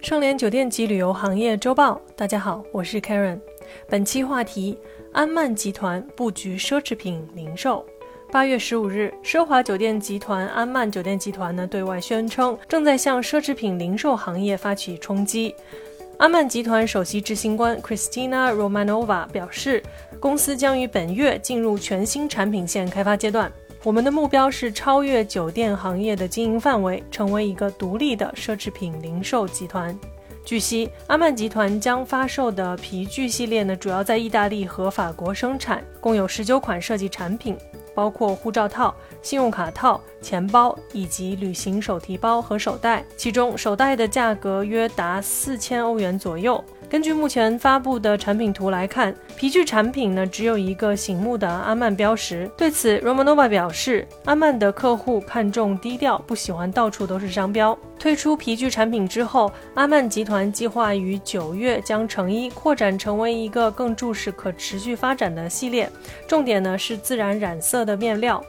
[0.00, 3.38] 盛联酒店及旅游行业周报，大家好，我是 Karen。
[3.88, 4.78] 本期话题：
[5.12, 7.84] 安曼集团布局奢侈品零售。
[8.32, 15.54] 八月十五日，奢华酒店集团安曼酒店集团呢对外宣称，正在向奢侈品零售行业发起冲击。
[16.16, 19.82] 安曼集团首席执行官 Christina Romanova 表示，
[20.18, 23.50] 公司将于本月进入全新产品线开发阶段。
[23.82, 29.98] 我们的目标是超越酒店行业的经营范围，成为一个独立的奢侈品零售集团。
[30.44, 37.56] 据悉，阿曼集团将发售的皮具系列呢，主要在意大利和法国生产，共有十九款设计产品。
[37.92, 46.62] 包括护照套、信用卡套、钱包以及旅行手提包和手袋，其中手袋的价格约达四千欧元左右。
[46.88, 52.50] 根据目前发布的产品图来看，皮具产品呢只有一个醒目的阿曼标识。
[52.56, 57.78] 对此，Romanova 表示，阿曼的客户看重低调，不喜欢到处都是商标。
[57.96, 65.88] 推出皮具产品之后，阿曼集团计划于九月将成衣扩展成为一个更重视可持续发展的系列，
[66.26, 68.42] 重点呢是自然染色的面料。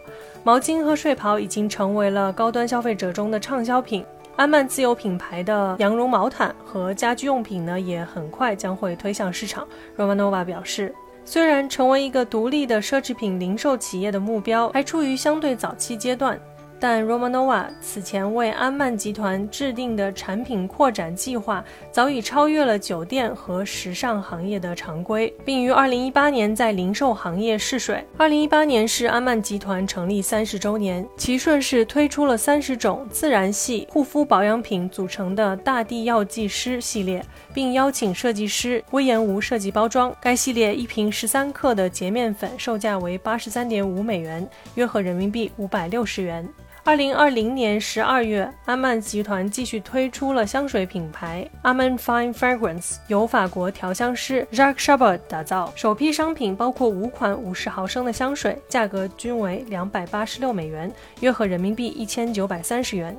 [0.44, 4.04] 毛巾和睡袍已经成为了高端消费者中的畅销品。
[4.36, 9.68] 安曼自有品牌的羊绒毛毯和家居用品呢，也很快将会推向市场。
[9.96, 10.92] Romanova 表示，
[11.24, 16.40] 虽然成为一个独立的奢侈品零售企业的目标还处于相对早期阶段。
[16.82, 28.04] 但 Romanova 此前为安曼集团制定的产品扩展计划早已超越了酒店和时尚行业的常规，并于2018年在零售行业试水。
[28.18, 40.12] 2018年是安曼集团成立三十周年，其顺势推出了三十种自然系护肤保养品组成的大地药剂师系列，并邀请设计师威严无设计包装。
[40.20, 46.50] 该系列一瓶十三克的洁面粉售价为八十三点五美元，约合人民币五百六十元。
[46.84, 55.72] 二零二零年十二月，阿曼集团继续推出了香水品牌 Aman Fine Fragrance，由法国调香师 Jacques Chabot 打造。
[55.76, 63.16] 首批商品包括五款五十毫升的香水，价格均为两百八十六美元，约合人民币一千九百三十元。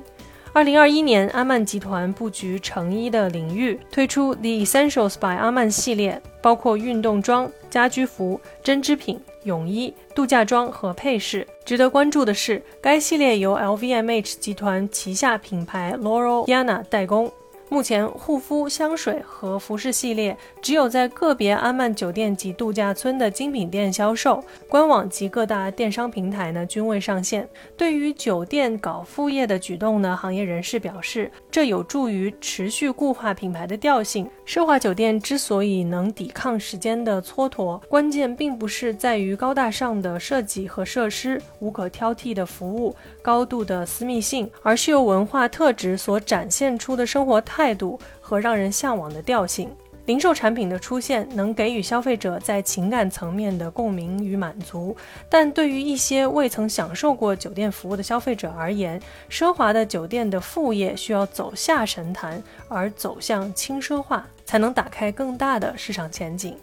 [0.51, 9.19] 二零二一年，阿曼集团布局成衣的领域，推出 The Essentials by 阿曼系列，包括运动装、家居服、针织品。
[9.43, 11.47] 泳衣、度假装和配饰。
[11.65, 17.31] 值得关注的是，该系列由 LVMH 集团旗下品牌 Laureliana 代工。
[17.73, 27.49] 目前，护肤、香水和服饰系列只有在个别安曼酒店及度假村的精品店销售，官网及各大电商平台呢均未上线。
[27.75, 34.29] 对于酒店搞副业的举动呢，行业人士表示，这有助于持续固化品牌的调性。
[34.45, 47.62] 奢华酒店之所以能抵抗时间的蹉跎，关键并不是在于高大上的设计和设施、无可挑剔的服务、高度的私密性，而是由文化特质所展现出的生活态。
[47.63, 49.73] 态度和让人向往的调性，
[50.05, 54.93] 零售产品的出现能给予消费者在情感层面的共鸣与满足，
[55.29, 66.57] 但对于一些未曾享受过酒店服务的消费者而言，奢华的酒店的副业需要走下神坛，而走向轻奢化，才能打开更大的市场前景。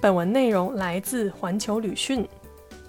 [0.00, 2.26] 本文内容来自环球旅讯，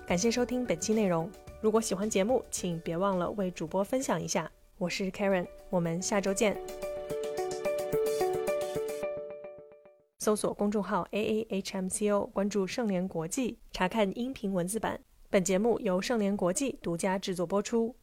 [0.07, 1.29] 感谢收听本期内容。
[1.61, 4.49] 如果喜欢节目，请别忘了为主播分享一下。
[4.79, 6.59] 我是 Karen，我们下周见。
[10.19, 14.99] 搜索公众号 A A H M C O，关注盛联国际，查看音频文字版。
[15.29, 17.95] 本节目由盛联国际独家制作播出。